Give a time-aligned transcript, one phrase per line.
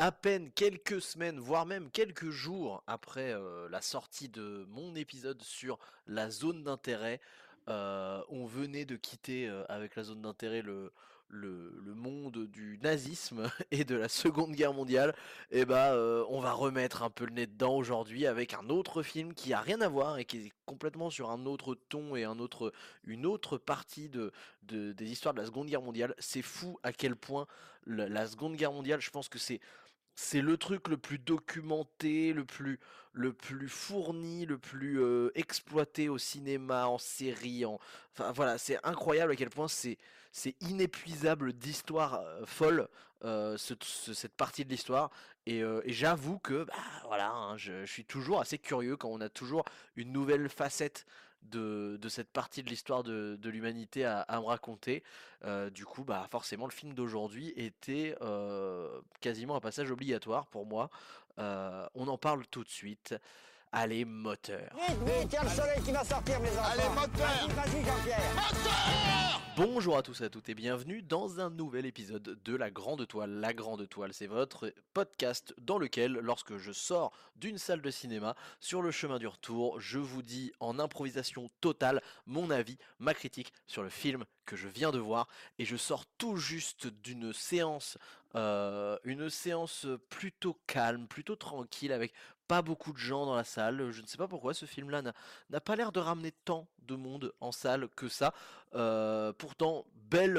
[0.00, 3.34] à peine quelques semaines, voire même quelques jours après
[3.68, 7.20] la sortie de mon épisode sur la zone d'intérêt,
[7.66, 10.90] on venait de quitter avec la zone d'intérêt le,
[11.28, 15.14] le, monde du nazisme et de la Seconde Guerre mondiale,
[15.50, 15.94] et eh bah
[16.30, 19.60] on va remettre un peu le nez dedans aujourd'hui avec un autre film qui a
[19.60, 22.72] rien à voir et qui est complètement sur un autre ton et un autre,
[23.04, 24.32] une autre partie de,
[24.62, 26.14] des histoires de la Seconde Guerre mondiale.
[26.18, 27.46] C'est fou à quel point
[27.86, 29.60] la Seconde Guerre mondiale, je pense que c'est
[30.14, 32.78] c'est le truc le plus documenté, le plus,
[33.12, 35.00] le plus fourni, le plus
[35.34, 37.78] exploité au cinéma, en série, en...
[38.12, 39.98] Enfin voilà, c'est incroyable à quel point c'est,
[40.60, 42.88] inépuisable d'histoire folle,
[43.56, 45.10] cette partie de l'histoire.
[45.46, 46.74] Et, j'avoue que, bah,
[47.06, 49.64] voilà, hein, je, suis toujours assez curieux quand on a toujours
[49.96, 51.06] une nouvelle facette
[51.42, 55.02] de, cette partie de l'histoire de, l'humanité à, me raconter.
[55.72, 58.14] du coup, bah forcément, le film d'aujourd'hui était
[59.20, 60.90] quasiment un passage obligatoire pour moi.
[61.38, 63.14] on en parle tout de suite.
[63.72, 64.68] Allez, moteur.
[65.06, 66.72] Vite, le soleil qui va sortir, mes enfants.
[66.72, 67.48] Allez, moteur.
[67.50, 68.20] Vas-y, Jean-Pierre.
[68.34, 72.70] Moteur Bonjour à tous et à toutes et bienvenue dans un nouvel épisode de La
[72.70, 73.30] Grande Toile.
[73.30, 78.34] La Grande Toile, c'est votre podcast dans lequel, lorsque je sors d'une salle de cinéma,
[78.58, 83.52] sur le chemin du retour, je vous dis en improvisation totale mon avis, ma critique
[83.66, 85.28] sur le film que je viens de voir.
[85.60, 87.98] Et je sors tout juste d'une séance
[88.34, 92.12] une séance plutôt calme, plutôt tranquille, avec
[92.50, 93.92] pas beaucoup de gens dans la salle.
[93.92, 95.02] Je ne sais pas pourquoi ce film-là
[95.50, 98.34] n'a pas l'air de ramener tant de monde en salle que ça.
[98.72, 100.38] Pourtant, belle,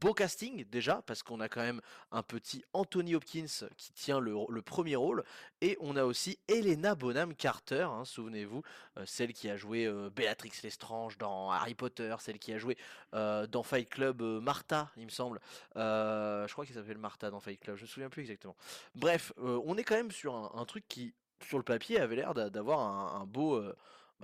[0.00, 1.80] beau casting déjà, parce qu'on a quand même
[2.12, 5.22] un petit Anthony Hopkins qui tient le, premier rôle,
[5.60, 8.62] et on a aussi Elena Bonham Carter, hein, souvenez-vous,
[9.04, 12.76] celle qui a joué Béatrix Lestrange dans Harry Potter, celle qui a joué
[13.12, 15.40] dans Fight Club Martha, il me semble.
[15.74, 18.56] je crois qu'il s'appelle Martha dans Fight Club, je me souviens plus exactement.
[18.94, 21.12] Bref, on est quand même sur un, truc qui,
[21.46, 22.80] sur le papier, avait l'air d'avoir
[23.14, 23.62] un, beau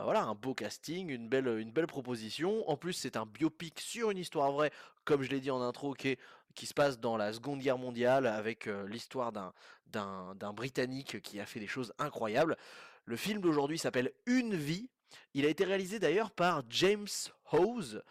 [0.00, 2.66] bah voilà, un beau casting, une belle, une belle proposition.
[2.70, 4.70] En plus, c'est un biopic sur une histoire vraie,
[5.04, 6.16] comme je l'ai dit en intro, qui,
[6.54, 9.52] qui se passe dans la Seconde Guerre mondiale, avec l'histoire d'un,
[9.92, 12.56] d'un, Britannique qui a fait des choses incroyables.
[13.04, 14.88] Le film d'aujourd'hui s'appelle Une vie.
[15.34, 17.06] Il a été réalisé d'ailleurs par James
[17.52, 18.02] Howes.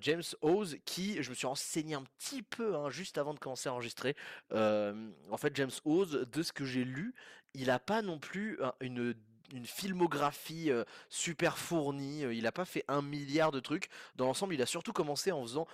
[0.00, 3.68] James Howes, qui, je me suis renseigné un petit peu hein, juste avant de commencer
[3.68, 4.16] à enregistrer.
[4.52, 7.12] en fait, James Howes, de ce que j'ai lu,
[7.52, 9.14] il n'a pas non plus une
[9.52, 10.70] une filmographie
[11.08, 12.22] super fournie.
[12.22, 13.88] il n'a pas fait un milliard de trucs.
[14.16, 15.66] Dans l'ensemble, il a surtout commencé en faisant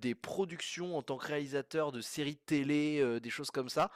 [0.00, 3.90] des productions en tant que réalisateur de séries télé, des choses comme ça.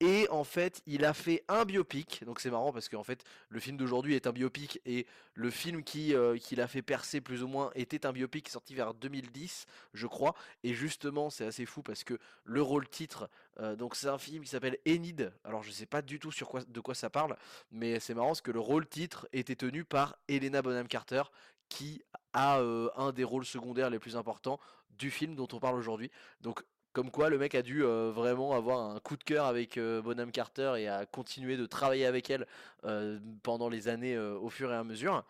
[0.00, 2.24] Et en fait, il a fait un biopic.
[2.24, 5.84] Donc c'est marrant parce qu'en fait, le film d'aujourd'hui est un biopic et le film
[5.84, 10.06] qui, euh, l'a fait percer plus ou moins était un biopic sorti vers 2010, je
[10.06, 10.34] crois.
[10.62, 14.42] Et justement, c'est assez fou parce que le rôle titre, euh, donc c'est un film
[14.42, 15.32] qui s'appelle Enid.
[15.44, 17.36] Alors je sais pas du tout sur quoi, de quoi ça parle,
[17.70, 21.22] mais c'est marrant parce que le rôle titre était tenu par Helena Bonham Carter
[21.68, 24.58] qui a euh, un des rôles secondaires les plus importants
[24.90, 26.10] du film dont on parle aujourd'hui.
[26.40, 26.62] Donc
[26.94, 30.00] comme quoi, le mec a dû euh, vraiment avoir un coup de cœur avec euh,
[30.00, 32.46] Bonham Carter et a continué de travailler avec elle
[32.84, 35.24] euh, pendant les années au fur et à mesure.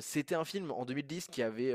[0.00, 1.74] C'était un film en 2010 qui avait,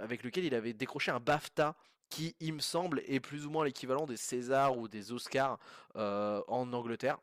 [0.00, 1.74] avec lequel il avait décroché un BAFTA
[2.10, 5.58] qui, il me semble, est plus ou moins l'équivalent des Césars ou des Oscars
[5.94, 7.18] en Angleterre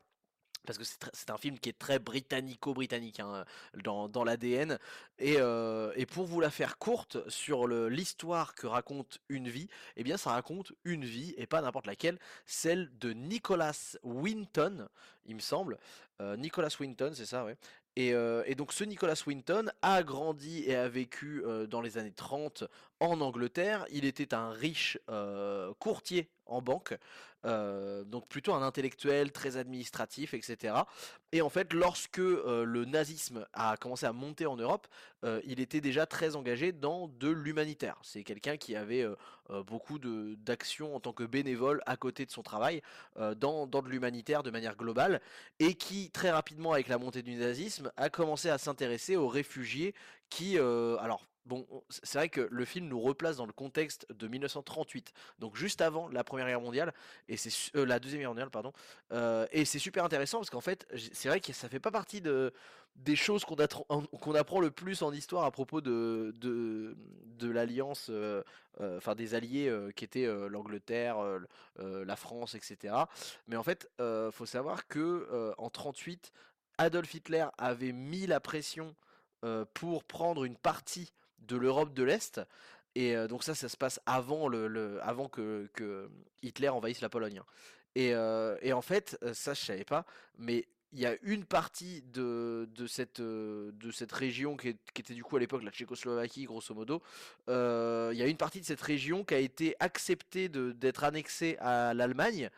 [0.66, 3.44] parce que c'est un film qui est très britannico-britannique hein,
[3.82, 4.78] dans, dans l'ADN.
[5.18, 10.02] Et, euh, et, pour vous la faire courte sur l'histoire que raconte une vie, eh
[10.02, 14.88] bien ça raconte une vie et pas n'importe laquelle, celle de Nicholas Winton,
[15.26, 15.78] il me semble.
[16.20, 17.56] Euh, Nicholas Winton, c'est ça, ouais.
[17.96, 22.64] Euh, et, donc ce Nicholas Winton a grandi et a vécu dans les années 30
[22.98, 23.86] en Angleterre.
[23.92, 24.98] Il était un riche
[25.78, 26.96] courtier en banque,
[27.44, 30.74] donc plutôt un intellectuel très administratif, etc.
[31.32, 34.86] Et en fait, lorsque le nazisme a commencé à monter en Europe,
[35.44, 37.98] il était déjà très engagé dans de l'humanitaire.
[38.02, 39.06] C'est quelqu'un qui avait
[39.66, 42.80] beaucoup d'actions en tant que bénévole à côté de son travail
[43.36, 45.20] dans, dans de l'humanitaire de manière globale,
[45.58, 49.94] et qui très rapidement, avec la montée du nazisme, a commencé à s'intéresser aux réfugiés
[50.30, 55.12] qui, alors Bon, c'est vrai que le film nous replace dans le contexte de 1938,
[55.38, 56.94] donc juste avant la Première Guerre mondiale
[57.28, 58.72] et c'est euh, la Deuxième Guerre mondiale, pardon.
[59.12, 62.22] Euh, et c'est super intéressant parce qu'en fait, c'est vrai que ça fait pas partie
[62.22, 62.52] de
[62.96, 66.96] des choses qu'on qu'on apprend le plus en histoire à propos de de,
[67.26, 68.42] de l'alliance, euh,
[68.80, 71.16] enfin des alliés qui étaient l'Angleterre,
[71.78, 72.94] la France, etc.
[73.48, 73.90] Mais en fait,
[74.32, 76.32] faut savoir que en 38,
[76.78, 78.94] Adolf Hitler avait mis la pression
[79.74, 81.12] pour prendre une partie
[81.46, 82.40] de l'Europe de l'Est.
[82.94, 85.68] Et donc ça, ça se passe avant, le, avant que,
[86.42, 87.40] Hitler envahisse la Pologne.
[87.40, 87.46] Hein.
[87.96, 88.10] Et,
[88.62, 90.04] et en fait, ça je savais pas,
[90.38, 95.24] mais il y a une partie de, de, cette, de cette région qui, était du
[95.24, 97.02] coup à l'époque la Tchécoslovaquie, grosso modo.
[97.48, 101.94] Il y a une partie de cette région qui a été acceptée d'être annexée à
[101.94, 102.48] l'Allemagne.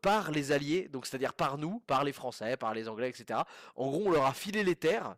[0.00, 3.40] par les Alliés, donc c'est-à-dire par nous, par les Français, par les Anglais, etc.
[3.76, 5.16] En gros, on leur a filé les terres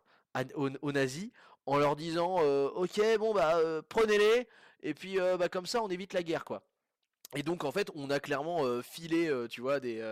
[0.55, 1.29] aux nazis
[1.65, 4.47] en leur disant euh, Ok, bon, bah, euh, prenez-les,
[4.83, 6.63] et puis euh, bah, comme ça, on évite la guerre, quoi.
[7.33, 10.03] Et donc en fait on a clairement euh, filé tu vois des,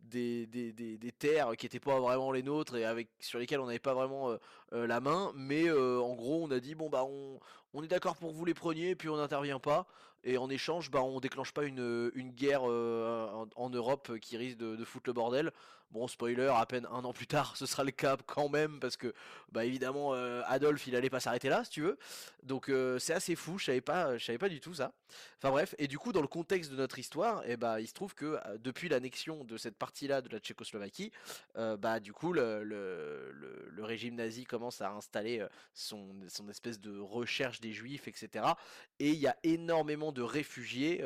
[0.00, 3.94] des, terres qui étaient pas vraiment les nôtres et avec sur lesquelles on n'avait pas
[3.94, 4.36] vraiment
[4.72, 8.44] la main mais en gros on a dit bon bah on, est d'accord pour vous
[8.44, 9.86] les preniez puis on n'intervient pas
[10.24, 15.08] et en échange bah on déclenche pas une, guerre en, Europe qui risque de foutre
[15.08, 15.52] le bordel.
[15.90, 18.96] Bon spoiler à peine un an plus tard ce sera le cas quand même parce
[18.96, 19.14] que
[19.52, 21.98] bah évidemment euh, Adolphe il allait pas s'arrêter là si tu veux
[22.42, 24.92] donc euh, c'est assez fou je savais pas je savais pas du tout ça
[25.38, 27.92] Enfin bref, et du coup dans le contexte de notre histoire, eh bah, il se
[27.92, 31.12] trouve que euh, depuis l'annexion de cette partie-là de la Tchécoslovaquie,
[31.56, 36.80] euh, bah du coup le, le- le- régime nazi commence à installer son, son espèce
[36.80, 38.56] de recherche des juifs, etc.
[38.98, 41.04] Et il y a énormément de réfugiés,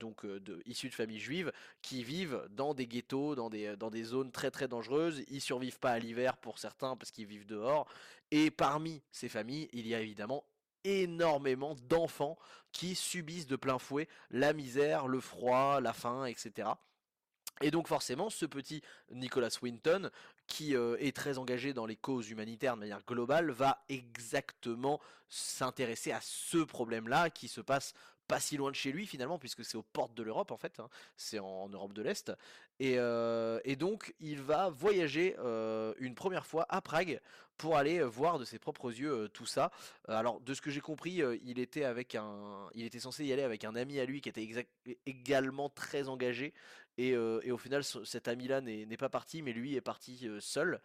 [0.00, 0.26] donc
[0.66, 4.50] issus de familles juives, qui vivent dans des ghettos, dans des, dans des zones très
[4.50, 5.22] très dangereuses.
[5.28, 7.86] Ils survivent pas à l'hiver pour certains parce qu'ils vivent dehors.
[8.30, 10.44] Et parmi ces familles, il y a évidemment
[10.84, 12.38] énormément d'enfants
[12.72, 16.68] qui subissent de plein fouet la misère, le froid, la faim, etc.
[17.60, 20.10] Et donc forcément, ce petit Nicholas Winton,
[20.46, 26.12] qui euh, est très engagé dans les causes humanitaires de manière globale, va exactement s'intéresser
[26.12, 27.94] à ce problème-là qui se passe
[28.28, 30.78] pas si loin de chez lui finalement, puisque c'est aux portes de l'Europe en fait,
[30.80, 32.32] hein, c'est en Europe de l'Est.
[32.80, 37.20] Et, euh, et donc il va voyager euh, une première fois à Prague
[37.56, 39.72] pour aller euh, voir de ses propres yeux tout ça.
[40.06, 43.42] Alors de ce que j'ai compris, il était avec un, il était censé y aller
[43.42, 44.48] avec un ami à lui qui était
[45.06, 46.54] également très engagé
[46.98, 50.80] et, au final, ce- cet ami-là n'est pas parti, mais lui est parti seul.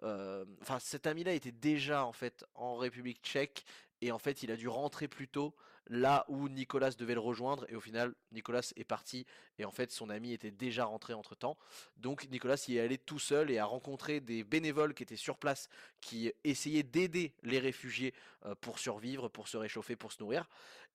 [0.00, 3.64] Enfin, cet ami-là était déjà en fait en République tchèque,
[4.00, 5.56] et en fait, il a dû rentrer plus tôt
[5.88, 9.26] là où Nicolas devait le rejoindre, et au final, Nicolas est parti,
[9.58, 11.56] et en fait, son ami était déjà rentré entre-temps.
[11.96, 15.38] Donc, Nicolas y est allé tout seul et a rencontré des bénévoles qui étaient sur
[15.38, 15.68] place,
[16.00, 20.48] qui essayaient d'aider les réfugiés euh, pour survivre, pour se réchauffer, pour se nourrir.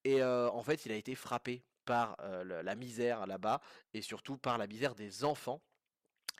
[0.03, 3.61] Et euh, en fait, il a été frappé par euh, la misère là-bas
[3.93, 5.61] et surtout par la misère des enfants.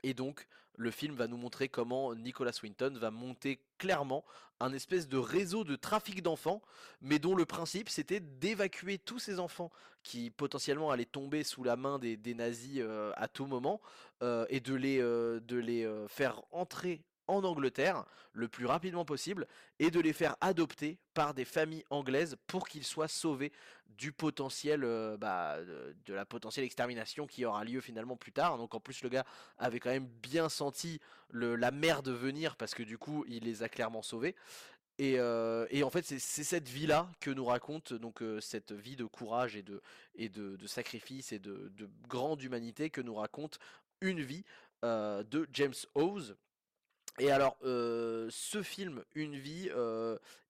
[0.03, 4.23] Et donc, le film va nous montrer comment Nicolas Winton va monter clairement
[4.59, 6.61] un espèce de réseau de trafic d'enfants,
[7.01, 9.71] mais dont le principe c'était d'évacuer tous ces enfants
[10.03, 13.81] qui potentiellement allaient tomber sous la main des, nazis euh, à tout moment
[14.23, 17.01] euh, et de les, de les euh, faire entrer
[17.31, 19.47] en Angleterre le plus rapidement possible
[19.79, 23.51] et de les faire adopter par des familles anglaises pour qu'ils soient sauvés
[23.97, 25.57] du potentiel euh, bah,
[26.05, 28.57] de, la potentielle extermination qui aura lieu finalement plus tard.
[28.57, 29.25] Donc en plus le gars
[29.57, 30.99] avait quand même bien senti
[31.31, 34.35] la merde venir parce que du coup il les a clairement sauvés.
[34.97, 38.95] Et, euh, et en fait c'est cette vie-là que nous raconte donc euh, cette vie
[38.95, 39.81] de courage et de,
[40.15, 43.57] et de, sacrifice et de, de grande humanité que nous raconte
[44.01, 44.43] une vie
[44.83, 46.35] de James Howes.
[47.21, 49.69] Et alors, ce film, Une vie,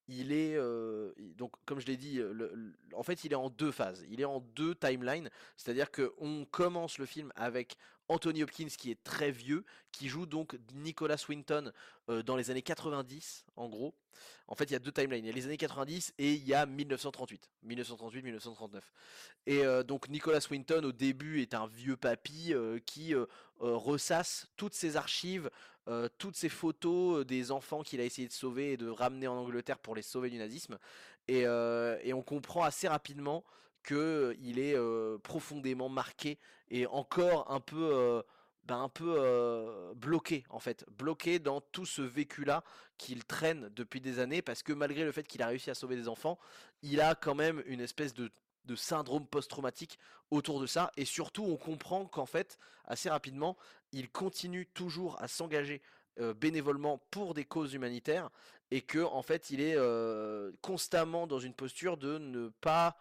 [0.07, 0.57] il est
[1.35, 2.21] donc comme je l'ai dit,
[2.93, 4.05] en fait, il est en deux phases.
[4.09, 7.75] Il est en deux timelines, c'est-à-dire que on commence le film avec
[8.07, 11.71] Anthony Hopkins qui est très vieux, qui joue donc Nicholas Winton
[12.09, 13.93] euh, dans les années 90, en gros.
[14.47, 15.23] En fait, il y a deux timelines.
[15.23, 18.81] Il y a les années 90 et il y a 1938, 1938-1939.
[19.47, 22.53] Et euh, donc Nicholas Winton au début est un vieux papy
[22.85, 23.13] qui
[23.59, 25.49] ressasse toutes ses archives,
[25.87, 29.27] euh, toutes ces photos euh, des enfants qu'il a essayé de sauver et de ramener
[29.27, 30.77] en Angleterre pour les sauver du nazisme.
[31.27, 33.43] Et, euh, on comprend assez rapidement
[33.83, 34.77] qu'il est
[35.23, 36.37] profondément marqué
[36.69, 38.23] et encore un peu,
[38.65, 42.63] ben, un peu bloqué en fait, bloqué dans tout ce vécu-là
[42.99, 45.95] qu'il traîne depuis des années parce que malgré le fait qu'il a réussi à sauver
[45.95, 46.37] des enfants,
[46.83, 48.29] il a quand même une espèce de
[48.75, 49.97] syndrome post-traumatique
[50.29, 53.57] autour de ça et surtout on comprend qu'en fait assez rapidement
[53.91, 55.81] il continue toujours à s'engager
[56.35, 58.29] bénévolement pour des causes humanitaires
[58.69, 59.77] et que en fait il est
[60.61, 62.97] constamment dans une posture de ne pas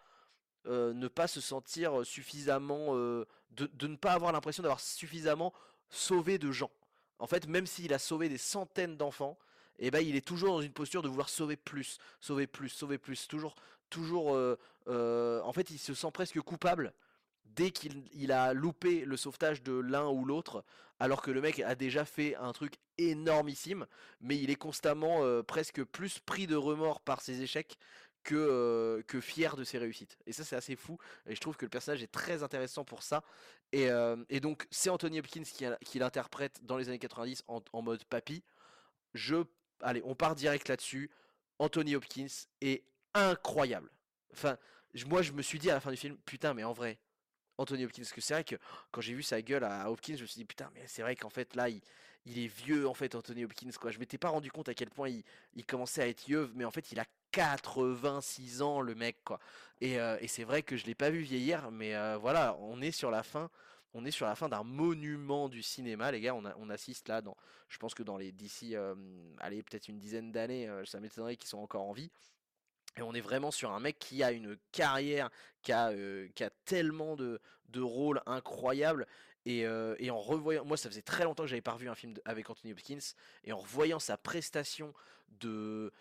[0.65, 5.53] ne pas se sentir suffisamment de, ne pas avoir l'impression d'avoir suffisamment
[5.89, 6.71] sauvé de gens.
[7.19, 9.37] En fait, même s'il a sauvé des centaines d'enfants,
[9.77, 12.97] et ben il est toujours dans une posture de vouloir sauver plus, sauver plus, sauver
[12.97, 13.55] plus, toujours,
[13.89, 14.37] toujours.
[14.87, 16.93] en fait, il se sent presque coupable
[17.45, 20.63] dès qu'il il a loupé le sauvetage de l'un ou l'autre,
[20.99, 23.87] alors que le mec a déjà fait un truc énormissime,
[24.19, 27.77] mais il est constamment euh, presque plus pris de remords par ses échecs
[28.23, 30.17] que, euh, que fier de ses réussites.
[30.27, 30.97] Et ça, c'est assez fou.
[31.25, 33.23] Et je trouve que le personnage est très intéressant pour ça.
[33.71, 35.43] Et, euh, donc, c'est Anthony Hopkins
[35.81, 38.43] qui, l'interprète dans les années 90 en, en mode papy.
[39.13, 39.43] Je,
[39.81, 41.09] allez, on part direct là-dessus.
[41.59, 42.27] Anthony Hopkins
[42.61, 42.83] est
[43.13, 43.89] incroyable.
[44.33, 44.57] Enfin,
[45.07, 46.99] moi, je me suis dit à la fin du film, putain, mais en vrai,
[47.61, 48.55] Anthony Hopkins, parce que c'est vrai que
[48.91, 51.15] quand j'ai vu sa gueule à Hopkins, je me suis dit, putain, mais c'est vrai
[51.15, 51.81] qu'en fait, là, il,
[52.25, 53.91] est vieux, en fait, Anthony Hopkins, quoi.
[53.91, 56.71] Je m'étais pas rendu compte à quel point il, commençait à être vieux, mais en
[56.71, 59.39] fait, il a 86 ans, le mec, quoi.
[59.79, 62.81] Et, euh, et c'est vrai que je l'ai pas vu vieillir, mais euh, voilà, on
[62.81, 63.49] est sur la fin.
[63.93, 66.33] On est sur la fin d'un monument du cinéma, les gars.
[66.33, 67.35] On, assiste là, dans,
[67.67, 68.95] je pense que dans les d'ici, euh,
[69.39, 72.09] allez, peut-être une dizaine d'années, ça m'étonnerait qu'ils soient encore en vie.
[72.97, 75.29] Et on est vraiment sur un mec qui a une carrière,
[75.61, 75.93] qui a,
[76.35, 79.07] qui a tellement de, de rôles incroyables.
[79.45, 82.13] Et, et en revoyant, moi ça faisait très longtemps que j'avais pas revu un film
[82.25, 82.99] avec Anthony Hopkins,
[83.43, 84.93] et en revoyant sa prestation
[85.39, 85.91] de,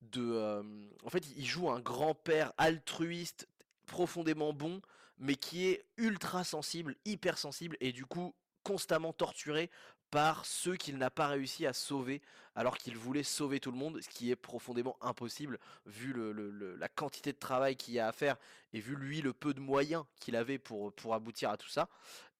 [0.00, 0.62] de,
[1.04, 3.48] en fait, il joue un grand-père altruiste,
[3.84, 4.80] profondément bon,
[5.18, 9.70] mais qui est ultra sensible, hyper sensible, et du coup constamment torturé
[10.10, 12.22] par ceux qu'il n'a pas réussi à sauver,
[12.54, 16.88] alors qu'il voulait sauver tout le monde, ce qui est profondément impossible vu le- la
[16.88, 18.36] quantité de travail qu'il y a à faire
[18.72, 21.88] et vu lui le peu de moyens qu'il avait pour, pour aboutir à tout ça.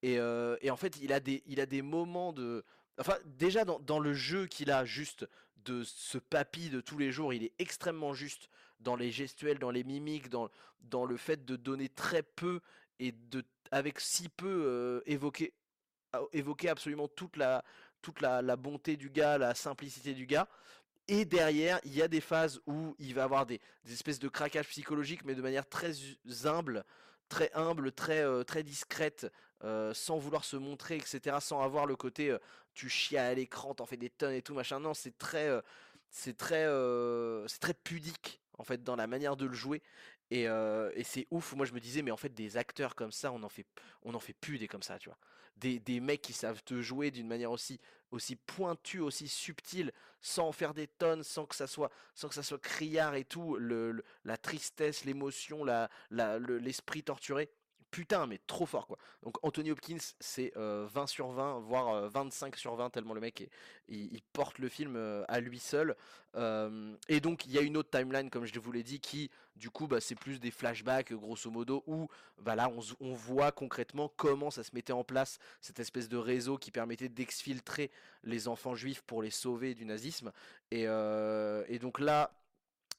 [0.02, 2.64] Et, euh, et en fait, il a des, il a des moments de...
[2.98, 7.12] Enfin, déjà dans, dans le jeu qu'il a juste de ce papy de tous les
[7.12, 8.48] jours, il est extrêmement juste
[8.80, 10.48] dans les gestuels, dans les mimiques, dans,
[10.80, 12.60] dans le fait de donner très peu
[13.00, 15.52] et de avec si peu euh, évoquer
[16.32, 17.64] évoquer absolument toute la
[18.02, 20.48] toute la, la bonté du gars, la simplicité du gars.
[21.08, 24.28] Et derrière, il y a des phases où il va avoir des, des espèces de
[24.28, 26.84] craquages psychologiques, mais de manière très hu- humble,
[27.28, 29.26] très humble, très, euh, très discrète,
[29.64, 31.40] euh, sans vouloir se montrer, etc.
[31.40, 32.38] Sans avoir le côté euh,
[32.74, 34.80] tu chies à l'écran, t'en fais des tonnes et tout, machin.
[34.80, 35.48] Non, c'est très,
[36.10, 36.66] c'est très,
[37.48, 39.82] c'est très pudique, en fait, dans la manière de le jouer.
[40.30, 41.54] Et, et c'est ouf.
[41.54, 43.66] Moi, je me disais, mais en fait, des acteurs comme ça, on en fait,
[44.02, 45.18] on en fait plus des comme ça, tu vois.
[45.56, 47.80] Des, des mecs qui savent te jouer d'une manière aussi,
[48.10, 52.34] aussi pointue, aussi subtile, sans en faire des tonnes, sans que ça soit, sans que
[52.34, 57.50] ça soit criard et tout, le, la tristesse, l'émotion, la, la- le- l'esprit torturé.
[57.90, 58.98] Putain, mais trop fort quoi.
[59.22, 63.20] Donc Anthony Hopkins, c'est euh, 20 sur 20, voire euh, 25 sur 20, tellement le
[63.20, 63.48] mec
[63.88, 65.96] il, porte le film euh, à lui seul.
[66.34, 69.30] Euh, et donc il y a une autre timeline, comme je vous l'ai dit, qui
[69.54, 72.56] du coup bah, c'est plus des flashbacks grosso modo, où bah,
[73.00, 77.08] on, voit concrètement comment ça se mettait en place, cette espèce de réseau qui permettait
[77.08, 77.90] d'exfiltrer
[78.24, 80.32] les enfants juifs pour les sauver du nazisme.
[80.74, 82.32] Euh, et donc là,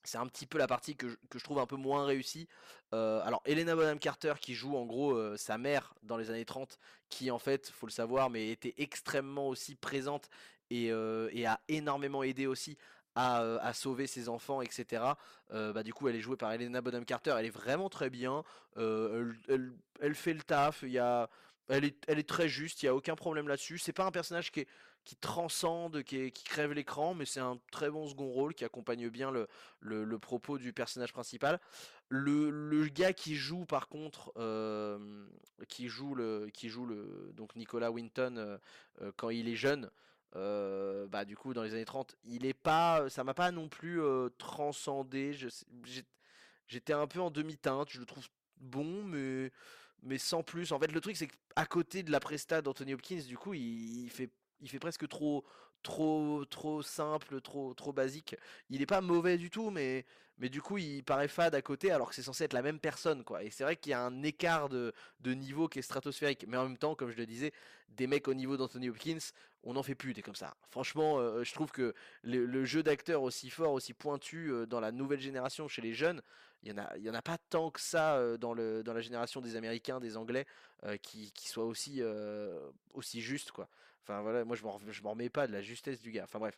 [0.08, 2.48] c'est un petit peu la partie que je, trouve un peu moins réussie.
[2.94, 6.46] Euh, alors, Helena Bonham Carter qui joue en gros euh, sa mère dans les années
[6.46, 10.30] 30, qui en fait, faut le savoir, mais était extrêmement aussi présente
[10.70, 12.78] et, euh, a énormément aidé aussi
[13.16, 15.04] à, sauver ses enfants, etc.
[15.50, 18.44] Bah, du coup, elle est jouée par Helena Bonham Carter, elle est vraiment très bien.
[18.76, 23.48] Elle, fait le taf, elle, est, elle est très juste, il n'y a aucun problème
[23.48, 23.80] là-dessus.
[23.80, 24.68] C'est pas un personnage qui est
[25.08, 29.32] qui transcende, qui, crève l'écran, mais c'est un très bon second rôle qui accompagne bien
[29.32, 31.62] le, propos du personnage principal.
[32.10, 35.26] Le, gars qui joue par contre, euh,
[35.70, 38.58] qui joue le, qui joue le, donc Nicolas Winton euh,
[39.02, 39.90] euh, quand il est jeune,
[40.34, 44.02] bah du coup dans les années 30, il est pas, ça m'a pas non plus
[44.38, 45.38] transcendé.
[46.68, 49.54] J'étais un peu en demi-teinte, je le trouve bon, mais
[50.04, 50.74] mais sans plus.
[50.74, 54.04] En fait, le truc c'est qu'à côté de la presta d'Anthony Hopkins, du coup, il,
[54.04, 54.30] il fait
[54.62, 55.44] il fait presque trop
[55.84, 58.36] trop trop simple, trop trop basique.
[58.70, 60.06] Il est pas mauvais du tout, mais
[60.40, 62.80] mais du coup, il paraît fade à côté alors que c'est censé être la même
[62.80, 63.44] personne quoi.
[63.44, 66.58] Et c'est vrai qu'il y a un écart de de niveau qui est stratosphérique, mais
[66.58, 67.54] en même temps, comme je le disais,
[67.90, 69.18] des mecs au niveau d'Anthony Hopkins,
[69.64, 70.56] on n'en fait plus des comme ça.
[70.70, 74.92] Franchement, euh, je trouve que le, jeu d'acteur aussi fort, aussi pointu euh, dans la
[74.92, 76.22] nouvelle génération chez les jeunes,
[76.64, 79.02] il y en a, en a pas tant que ça euh, dans le dans la
[79.02, 80.46] génération des Américains, des Anglais,
[81.02, 82.02] qui qui soit aussi
[82.94, 83.68] aussi juste quoi.
[84.08, 86.24] Enfin voilà, moi je m'en remets pas de la justesse du gars.
[86.24, 86.58] Enfin bref.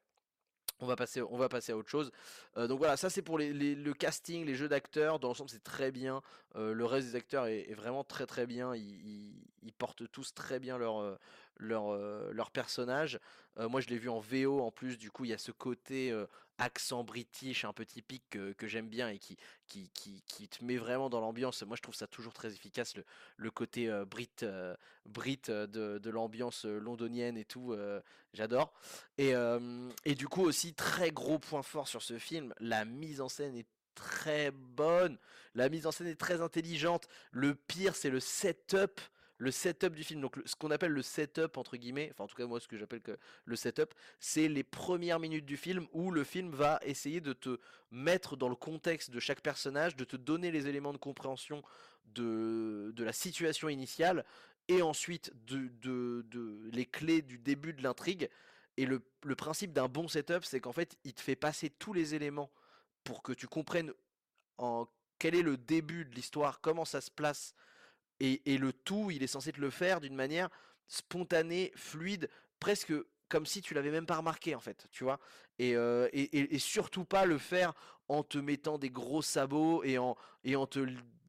[0.81, 2.09] On va passer, on va passer à autre chose.
[2.55, 5.19] Euh, donc voilà, ça c'est pour le casting, les jeux d'acteurs.
[5.19, 6.21] Dans l'ensemble, c'est très bien.
[6.55, 8.73] Euh, le reste des acteurs est, vraiment très très bien.
[8.75, 11.17] Ils portent tous très bien leur, euh,
[11.59, 13.19] leur, euh, personnage.
[13.57, 14.97] Euh, moi, je l'ai vu en VO en plus.
[14.97, 16.25] Du coup, il y a ce côté euh,
[16.57, 19.37] accent british un peu typique que, j'aime bien et qui,
[19.67, 21.61] qui, qui, qui te met vraiment dans l'ambiance.
[21.63, 23.05] Moi, je trouve ça toujours très efficace, le,
[23.37, 24.29] le côté euh, brit,
[25.05, 27.75] brit de, de l'ambiance londonienne et tout.
[28.33, 28.73] J'adore.
[29.17, 29.33] Et,
[30.05, 33.55] et du coup aussi très gros point fort sur ce film, la mise en scène
[33.55, 35.17] est très bonne,
[35.55, 37.07] la mise en scène est très intelligente.
[37.31, 39.01] Le pire c'est le setup,
[39.39, 40.21] le setup du film.
[40.21, 42.77] Donc ce qu'on appelle le setup entre guillemets, enfin en tout cas moi ce que
[42.77, 43.01] j'appelle
[43.45, 47.57] le setup, c'est les premières minutes du film où le film va essayer de te
[47.89, 51.63] mettre dans le contexte de chaque personnage, de te donner les éléments de compréhension
[52.05, 54.25] de, de la situation initiale
[54.67, 58.29] et ensuite de, de, de les clés du début de l'intrigue.
[58.77, 61.91] Et le, le principe d'un bon setup, c'est qu'en fait, il te fait passer tous
[61.91, 62.51] les éléments
[63.03, 63.91] pour que tu comprennes
[64.57, 67.53] en quel est le début de l'histoire, comment ça se place,
[68.19, 70.49] et, le tout, il est censé te le faire d'une manière
[70.87, 72.93] spontanée, fluide, presque
[73.29, 75.19] comme si tu l'avais même pas remarqué en fait, tu vois?
[75.59, 77.73] Et, euh, et, surtout pas le faire
[78.07, 80.79] en te mettant des gros sabots et en, et en te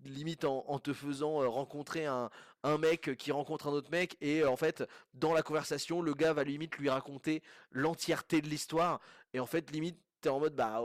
[0.04, 2.30] limite en, te faisant euh, rencontrer un,
[2.62, 4.82] un mec qui rencontre un autre mec et en fait
[5.12, 9.00] dans la conversation le gars va limite lui raconter l'entièreté de l'histoire
[9.34, 10.82] et en fait limite t'es en mode bah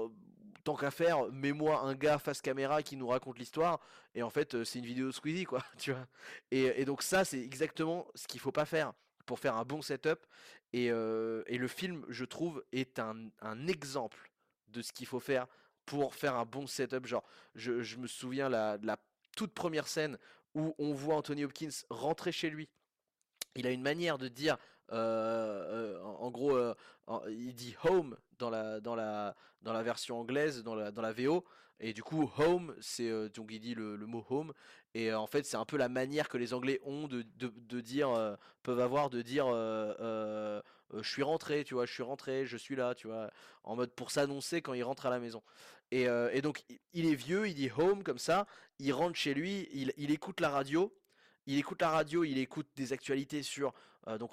[0.65, 3.79] tant qu'à faire mets-moi un gars face caméra qui nous raconte l'histoire
[4.13, 6.05] et en fait euh, c'est une vidéo Squeezie quoi tu vois
[6.51, 8.91] et, donc ça c'est exactement ce qu'il faut pas faire
[9.25, 10.25] pour faire un bon setup
[10.75, 13.29] et, euh, le film, je trouve, est un,
[13.67, 14.29] exemple
[14.67, 15.47] de ce qu'il faut faire
[15.85, 17.05] pour faire un bon setup.
[17.05, 18.97] Genre, je, me souviens la, la
[19.37, 20.17] toute première scène
[20.53, 22.67] où on voit Anthony Hopkins rentrer chez lui.
[23.55, 24.57] Il a une manière de dire,
[24.91, 26.59] euh, en, gros,
[27.29, 31.13] il dit home dans la, dans la, dans la version anglaise, dans la, dans la
[31.13, 31.43] VO.
[31.79, 34.53] Et du coup, home, c'est euh, donc il dit le, mot home.
[34.93, 37.51] Et euh, en fait, c'est un peu la manière que les Anglais ont de, de,
[37.55, 40.61] de dire, euh, peuvent avoir de dire, je
[41.01, 43.29] suis rentré, tu vois, je suis rentré, je suis là, tu vois,
[43.63, 45.43] en mode pour s'annoncer quand il rentre à la maison.
[45.91, 46.63] Et, et donc,
[46.93, 48.47] il est vieux, il dit home comme ça,
[48.79, 50.93] il rentre chez lui, il, il écoute la radio,
[51.47, 53.73] il écoute la radio, il écoute des actualités sur,
[54.07, 54.31] euh, donc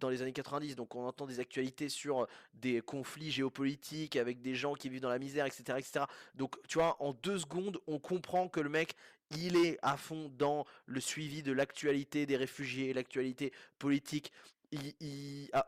[0.00, 4.40] dans les années 90, donc on entend des actualités sur euh, des conflits géopolitiques avec
[4.40, 6.04] des gens qui vivent dans la misère, etc., etc.
[6.34, 8.94] Donc, tu vois, en deux secondes, on comprend que le mec,
[9.36, 14.32] il est à fond dans le suivi de l'actualité des réfugiés, l'actualité politique.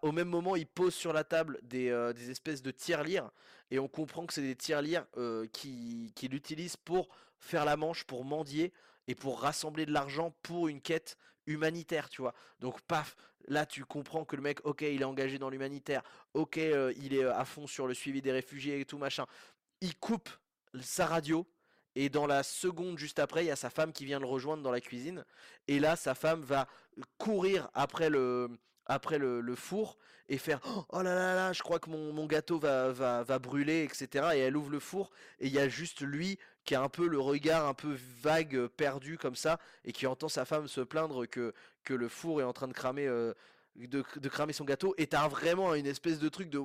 [0.03, 3.31] Au même moment, il pose sur la table des, euh, des espèces de tirelires
[3.71, 8.05] et on comprend que c'est des tirelires euh, qui- qu'il utilise pour faire la manche,
[8.05, 8.73] pour mendier
[9.09, 12.35] et pour rassembler de l'argent pour une quête humanitaire, tu vois.
[12.61, 13.17] Donc, paf,
[13.49, 16.03] là, tu comprends que le mec, ok, il est engagé dans l'humanitaire,
[16.35, 19.27] ok, euh, il est euh, à fond sur le suivi des réfugiés et tout machin.
[19.81, 20.29] Il coupe
[20.81, 21.47] sa radio.
[21.99, 24.63] Et dans la seconde juste après, il y a sa femme qui vient le rejoindre
[24.63, 25.25] dans la cuisine.
[25.67, 26.69] Et là, sa femme va
[27.17, 28.51] courir après le,
[28.85, 29.97] après le, four
[30.29, 33.39] et faire Oh là là là, je crois que mon, mon gâteau va, va, va
[33.39, 34.29] brûler, etc.
[34.35, 37.07] Et elle ouvre le four et il y a juste lui qui a un peu
[37.07, 40.81] le regard un peu vague, euh, perdu comme ça, et qui entend sa femme se
[40.81, 41.55] plaindre que,
[41.89, 43.33] le four est en train de cramer, euh,
[43.77, 44.95] de, cramer son gâteau.
[44.99, 46.61] Et t'as vraiment une espèce de truc de.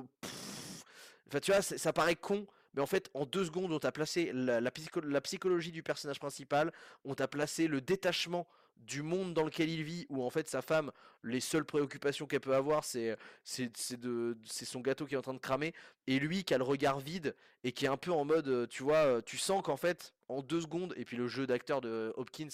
[1.28, 4.30] Enfin, tu vois, ça paraît con, mais en fait, en deux secondes, on t'a placé
[4.32, 6.72] la, la psycho- la psychologie du personnage principal,
[7.04, 8.46] on t'a placé le détachement
[8.78, 10.90] du monde dans lequel il vit, où en fait sa femme,
[11.22, 15.72] les seules préoccupations qu'elle peut avoir, c'est son gâteau qui est en train de cramer,
[16.08, 18.66] et lui qui a le regard vide et qui est un peu en mode, euh,
[18.66, 21.80] tu vois, euh, tu sens qu'en fait, en deux secondes, et puis le jeu d'acteur
[21.80, 22.48] de Hopkins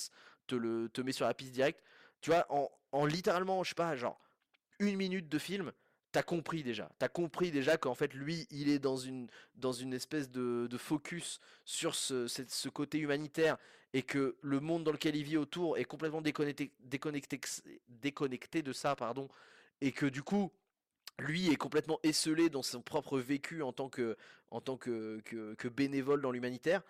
[0.46, 1.83] te le te met sur la piste directe,
[2.20, 4.20] tu vois, en, en littéralement, je sais pas, genre
[4.81, 5.72] une minute de film,
[6.12, 7.77] t'as compris déjà.
[7.77, 9.29] Qu'en fait, lui, il est dans une,
[9.92, 13.59] espèce de, focus sur ce, côté humanitaire
[13.94, 16.73] et que le monde dans lequel il vit autour est complètement déconnecté,
[18.62, 19.29] de ça, pardon,
[19.81, 20.53] et que du coup,
[21.18, 24.16] lui est complètement esselé dans son propre vécu en tant que
[25.68, 26.83] bénévole dans l'humanitaire.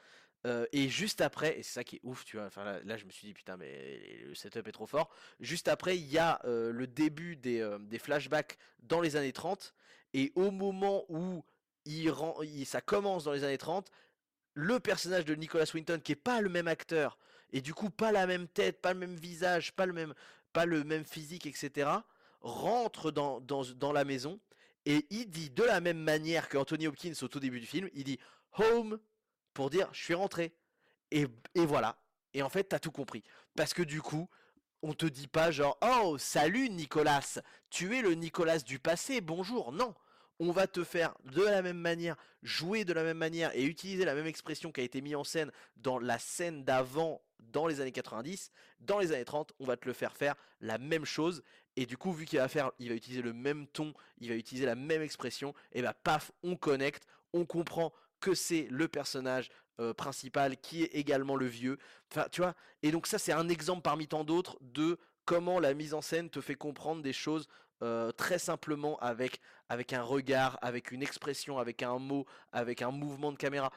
[0.49, 2.49] Euh, et juste après, et c'est ça qui est ouf, tu vois,
[2.85, 5.11] là, je me suis dit putain mais le setup est trop fort.
[5.41, 9.33] Juste après, il y a euh, le début des, euh, des flashbacks dans les années
[9.33, 9.75] 30
[10.15, 11.45] et au moment où
[11.85, 13.91] il ça commence dans les années 30,
[14.55, 17.19] le personnage de Nicholas Winton qui est pas le même acteur
[17.53, 21.47] et du coup pas la même tête, pas le même visage, pas le même, physique,
[21.47, 21.91] etc.
[22.41, 24.41] rentre dans la maison
[24.89, 27.89] et il dit de la même manière que Anthony Hopkins au tout début du film,
[27.93, 28.19] il dit
[28.59, 28.99] home
[29.67, 30.55] dire je suis rentré.
[31.11, 31.97] Et, et voilà.
[32.35, 33.25] Et en fait, t'as tout compris.
[33.57, 34.29] Parce que du coup,
[34.83, 37.41] on te dit pas genre oh salut Nicolas,
[37.71, 39.73] tu es le Nicolas du passé, bonjour.
[39.73, 39.95] Non.
[40.41, 44.05] On va te faire de la même manière, jouer de la même manière et utiliser
[44.05, 47.81] la même expression qui a été mise en scène dans la scène d'avant dans les
[47.81, 48.53] années 90.
[48.79, 51.43] Dans les années 30, on va te le faire faire la même chose.
[51.77, 54.37] Et du coup, vu qu'il va faire, il va utiliser le même ton, il va
[54.37, 59.51] utiliser la même expression, et bah paf, on connecte, on comprend que c'est le personnage
[59.81, 61.79] euh, principal qui est également le vieux.
[62.11, 62.55] Enfin, tu vois.
[62.83, 66.31] Et donc ça, c'est un exemple parmi tant d'autres de comment la mise en scène
[66.31, 67.49] te fait comprendre des choses
[67.83, 72.91] euh, très simplement avec avec un regard, avec une expression, avec un mot, avec un
[72.91, 73.71] mouvement de caméra.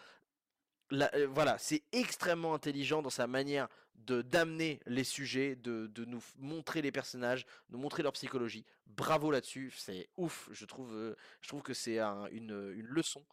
[0.91, 6.23] Euh, voilà, c'est extrêmement intelligent dans sa manière de d'amener les sujets, de, de nous
[6.39, 8.65] montrer les personnages, de montrer leur psychologie.
[8.87, 10.49] Bravo là-dessus, c'est ouf.
[10.51, 13.23] Je trouve, je trouve que c'est un- une, une leçon.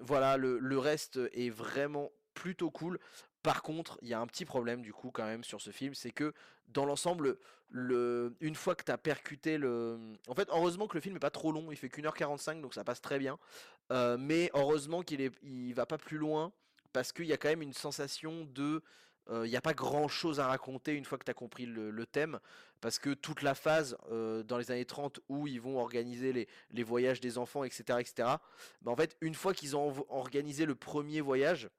[0.00, 2.98] Voilà, le, reste est vraiment plutôt cool.
[3.42, 5.94] Par contre, il y a un petit problème du coup quand même sur ce film,
[5.94, 6.32] c'est que
[6.68, 7.38] dans l'ensemble,
[7.70, 8.34] le...
[8.40, 9.98] une fois que tu as percuté le...
[10.28, 12.60] En fait, heureusement que le film n'est pas trop long, il fait qu'une heure 45,
[12.60, 13.38] donc ça passe très bien.
[13.90, 15.32] Mais heureusement qu'il est...
[15.42, 16.52] il va pas plus loin,
[16.92, 18.82] parce qu'il y a quand même une sensation de...
[19.44, 22.06] Il n'y a pas grand chose à raconter une fois que tu as compris le,
[22.06, 22.38] thème,
[22.82, 26.82] parce que toute la phase euh, dans les années 30 où ils vont organiser les,
[26.82, 28.28] voyages des enfants, etc., etc.,
[28.82, 31.70] bah en fait, une fois qu'ils ont organisé le premier voyage,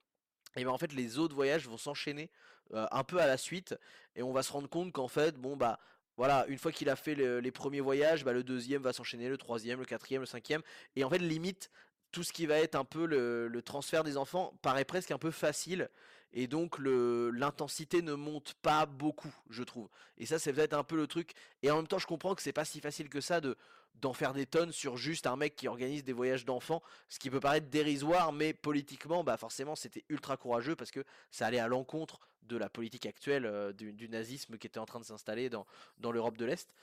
[0.56, 2.32] et ben en fait les autres voyages vont s'enchaîner
[2.74, 3.76] euh, un peu à la suite,
[4.16, 5.80] et on va se rendre compte qu'en fait, bon bah
[6.16, 9.38] voilà, une fois qu'il a fait les premiers voyages, bah, le deuxième va s'enchaîner, le
[9.38, 10.62] troisième, le quatrième, le cinquième,
[10.96, 11.70] et en fait limite
[12.12, 15.32] tout ce qui va être un peu le transfert des enfants paraît presque un peu
[15.32, 15.90] facile
[16.34, 19.88] et donc l'intensité ne monte pas beaucoup, je trouve.
[20.18, 21.34] Et ça, c'est peut-être un peu le truc.
[21.62, 23.56] Et en même temps, je comprends que c'est pas si facile que ça de
[24.02, 27.30] d'en faire des tonnes sur juste un mec qui organise des voyages d'enfants, ce qui
[27.30, 31.68] peut paraître dérisoire, mais politiquement, bah forcément, c'était ultra courageux parce que ça allait à
[31.68, 35.66] l'encontre de la politique actuelle euh, du, nazisme qui était en train de s'installer dans,
[36.00, 36.74] dans l'Europe de l'Est.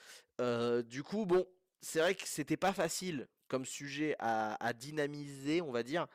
[0.40, 1.46] Euh, du coup, bon,
[1.80, 6.06] c'est vrai que c'était pas facile comme sujet à, à, dynamiser, on va dire.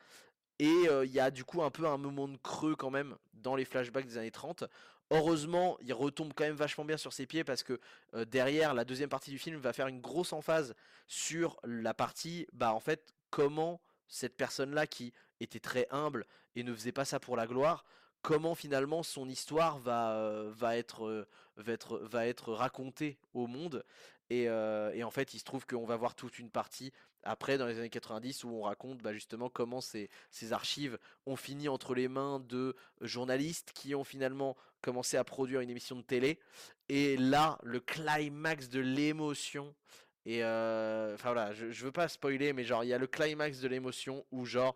[0.58, 3.56] Et il y a du coup un peu un moment de creux quand même dans
[3.56, 4.64] les flashbacks des années 30.
[5.10, 7.78] Heureusement, il retombe quand même vachement bien sur ses pieds parce que
[8.26, 10.74] derrière, la deuxième partie du film va faire une grosse emphase
[11.06, 16.74] sur la partie, bah en fait, comment cette personne-là qui était très humble et ne
[16.74, 17.84] faisait pas ça pour la gloire,
[18.22, 23.84] comment finalement son histoire va, va être racontée au monde.
[24.30, 26.92] Et, et, en fait, il se trouve qu'on va voir toute une partie
[27.26, 30.08] après dans les années 90 où on raconte bah, justement comment ces,
[30.50, 35.70] archives ont fini entre les mains de journalistes qui ont finalement commencé à produire une
[35.70, 36.38] émission de télé.
[36.88, 39.74] Et là, le climax de l'émotion.
[40.24, 43.06] Et euh, enfin voilà, je, je veux pas spoiler, mais genre il y a le
[43.06, 44.74] climax de l'émotion où genre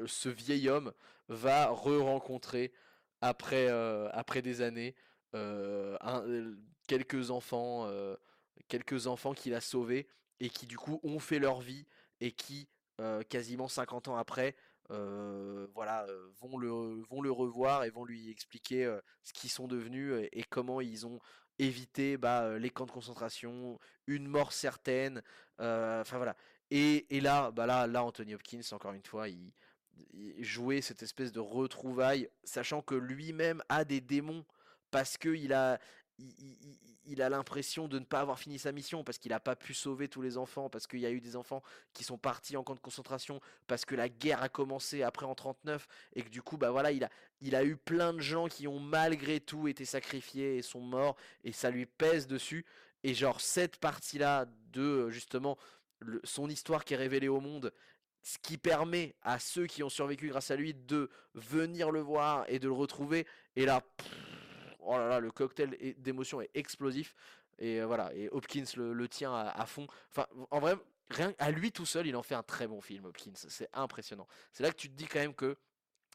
[0.00, 0.92] euh, ce vieil homme
[1.28, 2.72] va re-rencontrer
[3.20, 4.94] après, euh, après des années
[6.88, 7.88] quelques enfants,
[8.68, 10.06] quelques enfants qu'il a sauvés
[10.42, 11.86] et qui du coup ont fait leur vie
[12.20, 12.68] et qui
[13.30, 14.54] quasiment 50 ans après
[14.88, 16.06] voilà,
[16.40, 16.68] vont, le,
[17.08, 21.18] vont le revoir et vont lui expliquer ce qu'ils sont devenus et, comment ils ont
[21.58, 25.22] évité bah, les camps de concentration, une mort certaine,
[25.58, 26.36] enfin voilà.
[26.70, 29.52] Et, et, là, bah là, là, Anthony Hopkins, encore une fois, il,
[30.12, 34.44] il jouait cette espèce de retrouvaille, sachant que lui-même a des démons
[34.90, 35.78] parce qu'il a,
[37.04, 39.74] il, a l'impression de ne pas avoir fini sa mission parce qu'il n'a pas pu
[39.74, 42.62] sauver tous les enfants, parce qu'il y a eu des enfants qui sont partis en
[42.62, 46.42] camp de concentration, parce que la guerre a commencé après en 39 et que du
[46.42, 49.68] coup bah voilà il a, il a eu plein de gens qui ont malgré tout
[49.68, 52.64] été sacrifiés et sont morts et ça lui pèse dessus.
[53.04, 55.58] Et genre cette partie là de justement
[56.24, 57.72] son histoire qui est révélée au monde
[58.22, 62.44] ce qui permet à ceux qui ont survécu grâce à lui de venir le voir
[62.48, 63.82] et de le retrouver et là
[64.84, 67.14] oh là là, le cocktail d'émotions est explosif.
[67.58, 69.86] Et euh, voilà, et Hopkins le, tient à, fond.
[70.10, 70.74] Enfin, en vrai,
[71.10, 73.32] rien à lui tout seul, il en fait un très bon film, Hopkins.
[73.34, 74.26] C'est impressionnant.
[74.52, 75.56] C'est là que tu te dis quand même que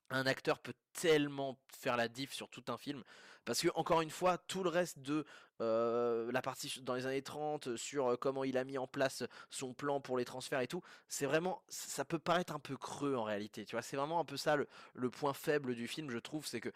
[0.09, 3.03] un acteur peut tellement faire la diff sur tout un film.
[3.47, 5.25] Parce que, encore une fois, tout le reste de
[5.61, 9.23] euh, la partie dans les années 30, sur euh, comment il a mis en place
[9.49, 13.15] son plan pour les transferts et tout, c'est vraiment, ça peut paraître un peu creux
[13.15, 13.63] en réalité.
[13.63, 16.45] Tu vois, c'est vraiment un peu ça le, le, point faible du film, je trouve.
[16.45, 16.73] C'est que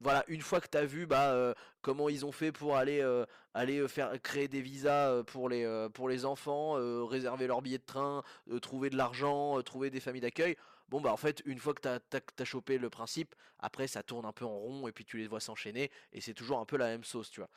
[0.00, 3.00] voilà, une fois que tu as vu bah, euh, comment ils ont fait pour aller,
[3.00, 6.74] euh, aller euh, faire créer des visas pour les, pour les enfants,
[7.06, 8.22] réserver leurs billets de train,
[8.60, 10.56] trouver de l'argent, trouver des familles d'accueil,
[10.88, 14.26] bon bah en fait une fois que tu as, chopé le principe, après ça tourne
[14.26, 16.76] un peu en rond et puis tu les vois s'enchaîner et c'est toujours un peu
[16.76, 17.50] la même sauce, tu vois.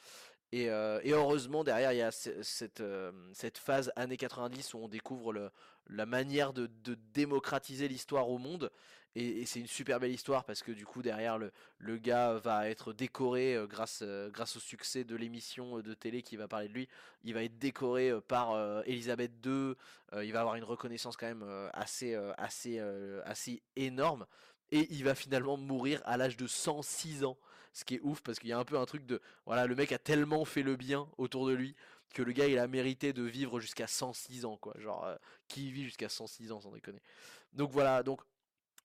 [0.52, 2.82] Et, et heureusement derrière il y a cette,
[3.34, 5.52] cette phase années 90 où on découvre le,
[5.90, 6.70] la manière de,
[7.14, 8.72] démocratiser l'histoire au monde
[9.16, 12.70] et, c'est une super belle histoire parce que du coup derrière le, le gars va
[12.70, 16.48] être décoré euh, grâce, euh, grâce au succès de l'émission euh, de télé qui va
[16.48, 16.88] parler de lui.
[17.24, 19.74] Il va être décoré par Elisabeth II.
[20.24, 22.80] il va avoir une reconnaissance quand même assez, assez,
[23.26, 24.26] assez énorme.
[24.72, 27.38] Et il va finalement mourir à l'âge de 106 ans.
[27.74, 29.76] Ce qui est ouf parce qu'il y a un peu un truc de voilà le
[29.76, 31.76] mec a tellement fait le bien autour de lui
[32.16, 35.08] que le gars il a mérité de vivre jusqu'à 106 ans quoi genre
[35.48, 37.00] qui vit jusqu'à 106 ans sans déconner
[37.54, 38.22] donc voilà donc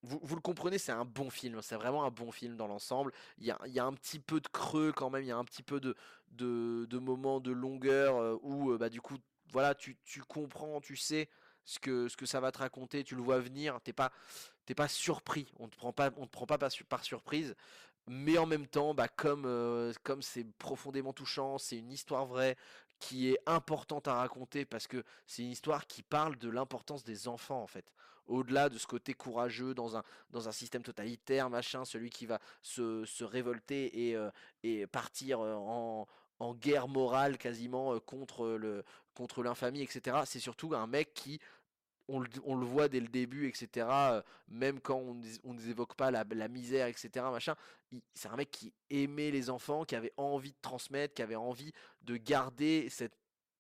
[0.05, 3.13] vous, le comprenez, c'est un bon film, c'est vraiment un bon film dans l'ensemble.
[3.39, 5.63] Il y a, un petit peu de creux quand même, il y a un petit
[5.63, 5.97] peu de,
[6.33, 9.17] de, moments de longueur euh, où euh, bah, du coup,
[9.51, 9.97] voilà, tu,
[10.29, 11.29] comprends, tu sais
[11.65, 14.11] ce que, ce que ça va te raconter, tu le vois venir, t'es pas,
[14.77, 17.55] pas surpris, on te prend pas, on te prend pas par, surprise.
[18.07, 22.57] Mais en même temps, bah, comme euh, comme c'est profondément touchant, c'est une histoire vraie
[22.99, 27.29] qui est importante à raconter parce que c'est une histoire qui parle de l'importance des
[27.29, 27.85] enfants en fait.
[28.27, 32.41] Au-delà de ce côté courageux dans un, dans un système totalitaire, machin, celui qui va
[32.63, 34.31] se, se révolter et, euh,
[34.63, 36.07] et partir euh, en,
[36.45, 40.19] en guerre morale quasiment contre le contre l'infamie, etc.
[40.27, 41.41] C'est surtout un mec qui
[42.09, 43.87] on le, voit dès le début, etc.
[44.49, 47.09] même quand on ne évoque pas la, misère, etc.
[47.31, 47.55] Machin,
[48.13, 51.73] c'est un mec qui aimait les enfants, qui avait envie de transmettre, qui avait envie
[52.03, 53.17] de garder cette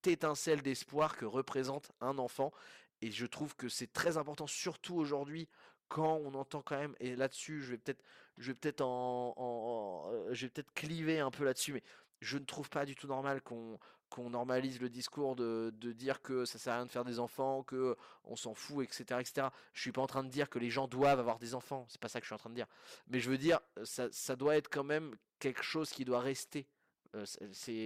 [0.06, 2.52] étincelle d'espoir que représente un enfant.
[3.00, 5.48] Et je trouve que c'est très important, surtout aujourd'hui,
[5.88, 8.02] quand on entend quand même, et là-dessus, je vais peut-être,
[8.36, 11.82] je vais peut-être en, je vais peut-être cliver un peu là-dessus, mais
[12.24, 16.58] je ne trouve pas du tout normal qu'on normalise le discours de, dire que ça
[16.58, 19.48] sert à rien de faire des enfants, que on s'en fout, etc., etc.
[19.72, 22.00] Je suis pas en train de dire que les gens doivent avoir des enfants, c'est
[22.00, 22.66] pas ça que je suis en train de dire.
[23.08, 26.66] Mais je veux dire, ça, ça doit être quand même quelque chose qui doit rester.
[27.14, 27.26] Euh,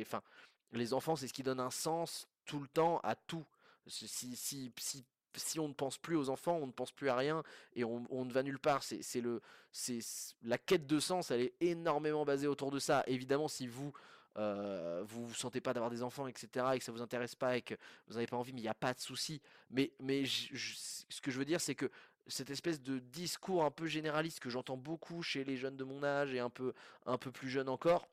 [0.02, 0.22] enfin,
[0.72, 3.44] les enfants, c'est ce qui donne un sens tout le temps à tout.
[3.86, 7.16] Si, si, si, si, on ne pense plus aux enfants, on ne pense plus à
[7.16, 7.42] rien
[7.74, 8.82] et on, on ne va nulle part.
[8.82, 9.40] C'est, le,
[9.72, 10.00] c'est,
[10.42, 13.02] la quête de sens, elle est énormément basée autour de ça.
[13.06, 13.92] Évidemment, si vous
[14.36, 17.56] euh, vous vous sentez pas d'avoir des enfants, etc., et que ça vous intéresse pas
[17.56, 17.74] et que
[18.06, 19.40] vous n'avez pas envie, mais il n'y a pas de souci.
[19.70, 21.90] Mais, mais ce que je veux dire, c'est que
[22.26, 26.04] cette espèce de discours un peu généraliste que j'entends beaucoup chez les jeunes de mon
[26.04, 26.74] âge et un peu,
[27.06, 28.06] un peu plus jeunes encore,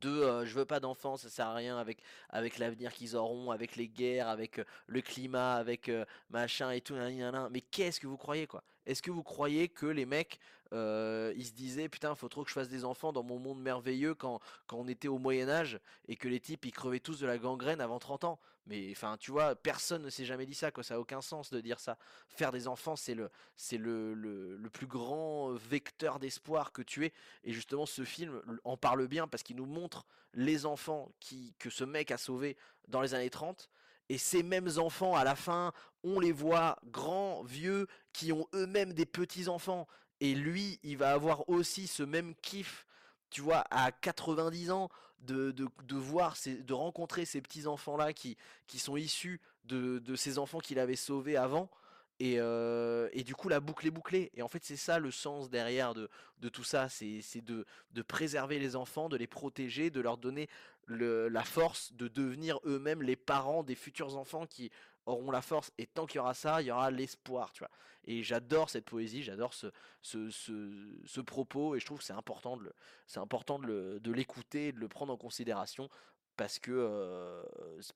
[0.00, 3.50] de euh, je veux pas d'enfants, ça sert à rien avec, avec l'avenir qu'ils auront,
[3.50, 7.48] avec les guerres, avec euh, le climat, avec euh, machin et tout, nan, nan, nan.
[7.50, 8.62] mais qu'est-ce que vous croyez quoi?
[8.86, 10.38] Est-ce que vous croyez que les mecs
[10.72, 13.60] euh, ils se disaient putain faut trop que je fasse des enfants dans mon monde
[13.60, 17.18] merveilleux quand, quand on était au Moyen Âge et que les types ils crevaient tous
[17.20, 18.38] de la gangrène avant 30 ans?
[18.66, 21.50] Mais enfin tu vois, personne ne s'est jamais dit ça quoi, ça a aucun sens
[21.50, 21.98] de dire ça.
[22.28, 27.04] Faire des enfants c'est le, c'est le, le, le plus grand vecteur d'espoir que tu
[27.06, 27.12] es
[27.44, 31.70] et justement, ce film en parle bien parce qu'il nous montre les enfants qui, que
[31.70, 32.56] ce mec a sauvés
[32.88, 33.68] dans les années 30.
[34.08, 38.92] Et ces mêmes enfants, à la fin, on les voit grands, vieux, qui ont eux-mêmes
[38.92, 39.86] des petits-enfants.
[40.20, 42.86] Et lui, il va avoir aussi ce même kiff,
[43.30, 44.88] tu vois, à 90 ans,
[45.20, 50.38] de, de, de voir, de rencontrer ces petits-enfants-là qui, qui sont issus de, de ces
[50.38, 51.70] enfants qu'il avait sauvés avant.
[52.18, 54.30] Et, euh, et du coup, la boucle est bouclée.
[54.34, 56.88] Et en fait, c'est ça le sens derrière de, de tout ça.
[56.90, 60.48] C'est c'est de, de préserver les enfants, de les protéger, de leur donner
[60.86, 64.70] le- la force de devenir eux-mêmes les parents des futurs enfants qui
[65.06, 65.72] auront la force.
[65.78, 67.70] Et tant qu'il y aura ça, il y aura l'espoir, tu vois.
[68.04, 69.66] Et j'adore cette poésie, j'adore ce,
[70.02, 71.76] ce, ce, propos.
[71.76, 72.72] Et je trouve que c'est important de
[73.06, 75.88] c'est important de de l'écouter, et de le prendre en considération.
[76.36, 77.42] Parce que, euh,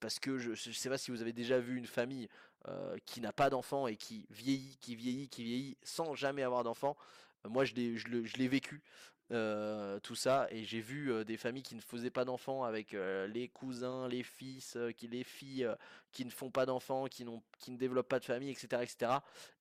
[0.00, 2.28] parce que je, je sais pas si vous avez déjà vu une famille
[2.68, 6.62] euh, qui n'a pas d'enfant et qui vieillit, qui vieillit, qui vieillit sans jamais avoir
[6.62, 6.96] d'enfant.
[7.46, 8.82] Moi, je l'ai vécu,
[9.32, 12.92] euh, tout ça, et j'ai vu euh, des familles qui ne faisaient pas d'enfants avec
[12.92, 15.68] euh, les cousins, les fils, qui, les filles
[16.12, 17.24] qui ne font pas d'enfants, qui,
[17.58, 18.82] qui ne développent pas de famille, etc.
[18.82, 19.12] etc.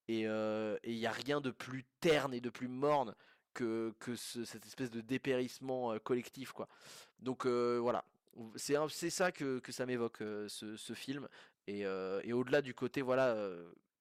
[0.10, 3.16] Et il n'y a rien de plus terne et de plus morne
[3.54, 6.68] que, que ce- cette espèce de dépérissement collectif, quoi.
[7.20, 8.04] Donc voilà,
[8.58, 11.28] c'est c'est ça que, que ça m'évoque, ce, film.
[11.68, 13.36] Et, et au-delà du côté, voilà,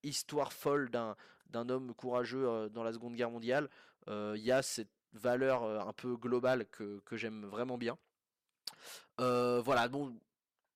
[0.03, 1.17] histoire folle d'un
[1.51, 3.69] d'un homme courageux dans la Seconde Guerre mondiale,
[4.09, 7.99] il y a cette valeur euh, un peu globale que, j'aime vraiment bien.
[9.21, 10.19] Euh, voilà, bon,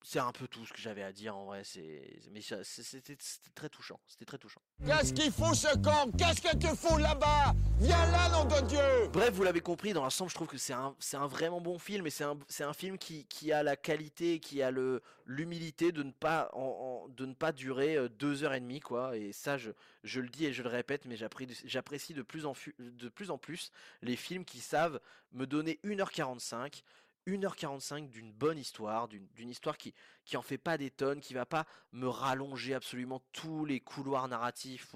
[0.09, 1.63] c'est un peu tout ce que j'avais à dire en vrai.
[1.65, 3.17] C'est, mais c'était
[3.57, 3.99] très touchant.
[4.07, 4.61] C'était très touchant.
[4.87, 7.53] Qu'est-ce qu'il fout ce camp Qu'est-ce que tu fous là-bas?
[7.81, 10.73] Viens là, nom de Dieu Bref, vous l'avez compris, dans l'ensemble, je trouve que c'est
[10.75, 13.65] un, c'est un vraiment bon film et c'est un, c'est un film qui, qui a
[13.65, 17.97] la qualité, qui a le, l'humilité de ne pas, en- en- de ne pas durer
[17.97, 19.17] euh, deux heures et demie, quoi.
[19.17, 19.73] Et ça, je,
[20.05, 23.39] je le dis et je le répète, mais j'apprécie, de plus en, de plus en
[23.39, 25.01] plus les films qui savent
[25.33, 26.83] me donner 1h45.
[27.27, 31.47] 1h45 d'une bonne histoire, d'une, histoire qui, qui en fait pas des tonnes, qui va
[31.47, 34.87] pas me rallonger absolument tous les couloirs narratifs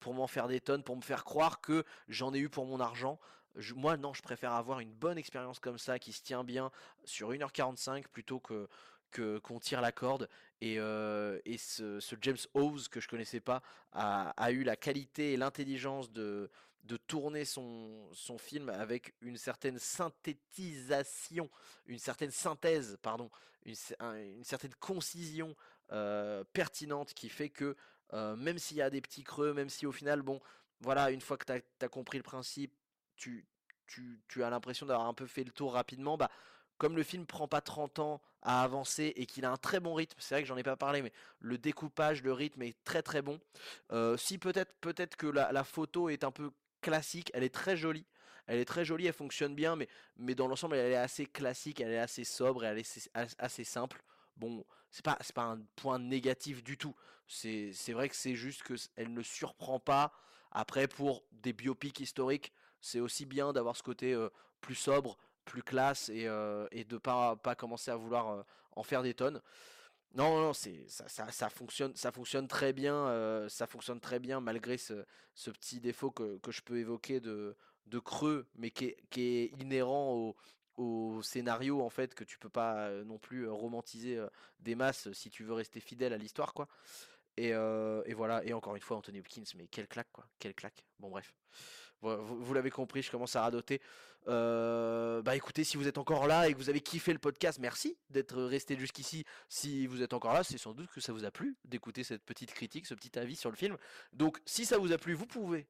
[0.00, 2.80] pour, m'en faire des tonnes, pour me faire croire que j'en ai eu pour mon
[2.80, 3.18] argent.
[3.76, 6.70] Moi, non, je préfère avoir une bonne expérience comme ça, qui se tient bien
[7.04, 8.68] sur 1h45 plutôt que
[9.44, 10.28] qu'on tire la corde.
[10.60, 16.10] Et, euh, ce, James Howes, que je connaissais pas, a eu la qualité et l'intelligence
[16.10, 16.50] de,
[16.84, 21.50] de tourner son, son film avec une certaine synthétisation,
[21.86, 23.30] une certaine synthèse, pardon,
[23.64, 25.56] une, une certaine concision
[26.52, 27.76] pertinente qui fait que
[28.12, 30.40] même s'il y a des petits creux, même si au final, bon,
[30.80, 32.72] voilà, une fois que tu as, compris le principe,
[33.16, 33.46] tu,
[33.86, 36.30] tu, tu as l'impression d'avoir un peu fait le tour rapidement, bah,
[36.76, 39.94] comme le film prend pas 30 ans à avancer et qu'il a un très bon
[39.94, 43.02] rythme, c'est vrai que j'en ai pas parlé, mais le découpage, le rythme est très
[43.02, 43.40] très bon.
[44.18, 46.50] Si peut-être peut-être que la photo est un peu
[46.84, 48.06] classique, elle est très jolie.
[48.46, 51.80] Elle est très jolie, elle fonctionne bien, mais, mais dans l'ensemble, elle est assez classique,
[51.80, 54.02] elle est assez sobre, elle est assez, simple.
[54.36, 56.94] bon, c'est pas, pas un point négatif du tout.
[57.26, 60.12] C'est, vrai que c'est juste que elle ne surprend pas.
[60.52, 64.14] Après, pour des biopics historiques, c'est aussi bien d'avoir ce côté
[64.60, 65.16] plus sobre,
[65.46, 66.28] plus classe et,
[66.70, 69.40] et de pas pas commencer à vouloir en faire des tonnes.
[70.14, 74.78] Non, non, c'est ça, ça, fonctionne, ça fonctionne très bien, ça fonctionne très bien malgré
[74.78, 79.22] ce, petit défaut que, que, je peux évoquer de, de creux, mais qui est, qui
[79.22, 80.36] est inhérent au,
[80.76, 84.24] au, scénario en fait que tu peux pas non plus romantiser
[84.60, 86.68] des masses si tu veux rester fidèle à l'histoire quoi.
[87.36, 90.84] Et, et, voilà, et encore une fois Anthony Hopkins, mais quelle claque quoi, quelle claque.
[91.00, 91.34] Bon bref.
[92.04, 93.80] Vous, l'avez compris, je commence à radoter.
[94.26, 97.58] Euh, bah écoutez, si vous êtes encore là et que vous avez kiffé le podcast,
[97.60, 99.24] merci d'être resté jusqu'ici.
[99.48, 102.24] Si vous êtes encore là, c'est sans doute que ça vous a plu d'écouter cette
[102.24, 103.76] petite critique, ce petit avis sur le film.
[104.12, 105.66] Donc si ça vous a plu, vous pouvez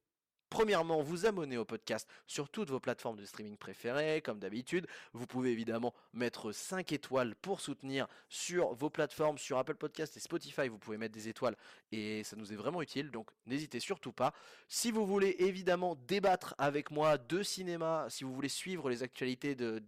[0.49, 4.87] Premièrement, vous abonner au podcast sur toutes vos plateformes de streaming préférées, comme d'habitude.
[5.13, 10.19] Vous pouvez évidemment mettre 5 étoiles pour soutenir sur vos plateformes, sur Apple Podcast et
[10.19, 10.67] Spotify.
[10.67, 11.55] Vous pouvez mettre des étoiles
[11.91, 14.33] et ça nous est vraiment utile, donc n'hésitez surtout pas.
[14.67, 19.55] Si vous voulez évidemment débattre avec moi de cinéma, si vous voulez suivre les actualités
[19.55, 19.81] de,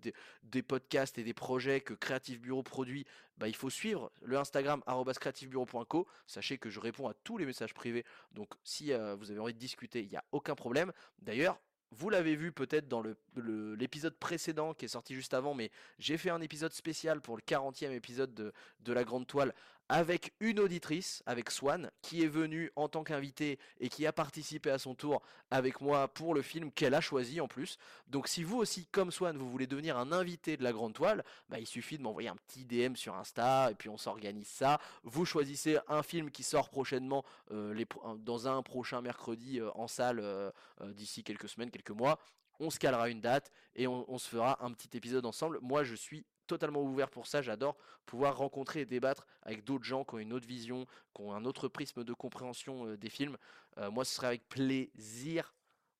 [0.44, 3.06] des podcasts et des projets que Creative Bureau produit,
[3.38, 4.82] bah, il faut suivre le Instagram
[5.20, 6.08] creativebureau.co.
[6.26, 8.06] Sachez que je réponds à tous les messages privés.
[8.34, 10.92] Donc si euh, vous avez envie de discuter, il n'y a aucun problème.
[11.20, 11.60] D'ailleurs,
[11.92, 13.02] vous l'avez vu peut-être dans
[13.36, 17.42] l'épisode précédent qui est sorti juste avant, mais j'ai fait un épisode spécial pour le
[17.42, 19.54] 40e épisode de, de La Grande Toile
[19.90, 24.70] avec une auditrice, avec Swan, qui est venue en tant qu'invitée et qui a participé
[24.70, 27.78] à son tour avec moi pour le film qu'elle a choisi en plus.
[28.08, 31.24] Donc si vous aussi, comme Swan, vous voulez devenir un invité de la grande toile,
[31.50, 34.80] bah, il suffit de m'envoyer un petit DM sur Insta et puis on s'organise ça.
[35.04, 37.86] Vous choisissez un film qui sort prochainement euh,
[38.20, 40.52] dans un prochain mercredi euh, en salle euh,
[40.94, 42.20] d'ici quelques semaines, quelques mois
[42.60, 45.60] on se calera une date et on, se fera un petit épisode ensemble.
[45.62, 47.42] Moi, je suis totalement ouvert pour ça.
[47.42, 51.34] J'adore pouvoir rencontrer et débattre avec d'autres gens qui ont une autre vision, qui ont
[51.34, 53.38] un autre prisme de compréhension euh, des films.
[53.78, 55.54] Euh, moi, ce serait avec plaisir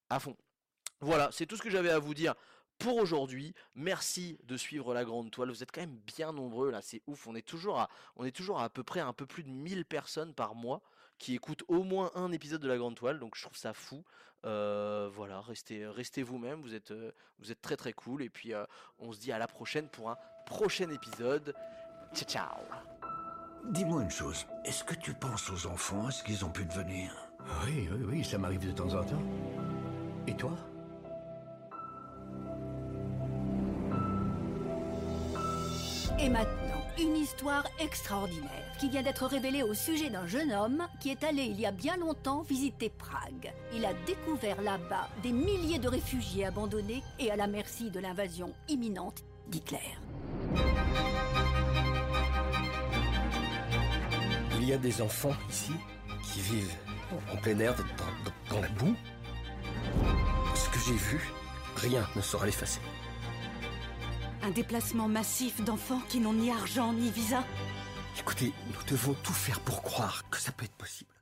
[0.10, 0.36] à fond.
[1.02, 2.34] Voilà, c'est tout ce que j'avais à vous dire
[2.80, 3.54] pour aujourd'hui.
[3.76, 5.50] Merci de suivre la grande toile.
[5.50, 7.28] Vous êtes quand même bien nombreux là, c'est ouf.
[7.28, 9.86] On est toujours à, on est à, à peu près un peu plus de 1000
[9.86, 10.82] personnes par mois
[11.18, 13.20] qui écoutent au moins un épisode de la grande toile.
[13.20, 14.04] Donc je trouve ça fou.
[14.46, 16.62] Euh, voilà, restez, restez vous-même.
[16.62, 16.94] Vous êtes,
[17.40, 18.22] vous êtes très très cool.
[18.22, 18.54] Et puis
[19.00, 21.54] on se dit à la prochaine pour un prochain épisode.
[22.14, 22.64] Ciao, ciao.
[23.66, 27.12] Dis-moi une chose, est-ce que tu penses aux enfants, à ce qu'ils ont pu devenir?
[27.66, 29.22] Oui, oui, oui, ça m'arrive de temps en temps.
[30.26, 30.54] Et toi?
[36.18, 36.67] Et maintenant,
[37.00, 41.44] une histoire extraordinaire qui vient d'être révélée au sujet d'un jeune homme qui est allé
[41.44, 43.54] il y a bien longtemps visiter Prague.
[43.74, 48.54] Il a découvert là-bas des milliers de réfugiés abandonnés et à la merci de l'invasion
[48.68, 49.98] imminente d'Hitler.
[54.56, 55.74] Il y a des enfants ici
[56.34, 56.76] qui vivent
[57.32, 58.96] en plein air, dans, dans la boue.
[60.56, 61.22] Ce que j'ai vu,
[61.78, 62.82] rien ne saura l'effacer.
[64.48, 67.44] Un déplacement massif d'enfants qui n'ont ni argent ni visa
[68.18, 71.17] Écoutez, nous devons tout faire pour croire que ça peut être possible.